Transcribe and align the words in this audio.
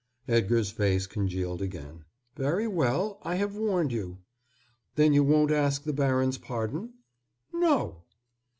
Edgar's 0.27 0.71
face 0.71 1.05
congealed 1.05 1.61
again. 1.61 2.05
"Very 2.35 2.67
well. 2.67 3.19
I 3.21 3.35
have 3.35 3.55
warned 3.55 3.91
you." 3.91 4.17
"Then 4.95 5.13
you 5.13 5.23
won't 5.23 5.51
ask 5.51 5.83
the 5.83 5.93
baron's 5.93 6.39
pardon?" 6.39 6.93
"No." 7.53 8.01